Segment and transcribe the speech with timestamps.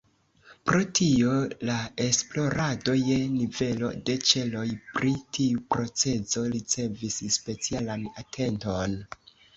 [0.67, 1.33] Pro tio
[1.69, 4.65] la esplorado je nivelo de ĉeloj
[4.97, 8.99] pri tiu procezo ricevis specialan atenton.